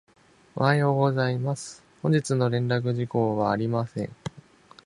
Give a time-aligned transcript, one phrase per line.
[0.55, 1.83] おはようございます。
[2.01, 4.15] 本日の連絡事項はありません。